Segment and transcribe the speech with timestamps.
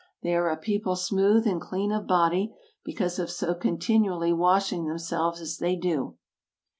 [0.23, 4.73] They are a peo ple smooth and clean of body, because of so continually wash
[4.73, 6.17] ing themselves as they do.